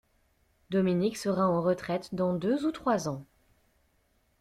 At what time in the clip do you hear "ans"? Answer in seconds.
3.07-3.23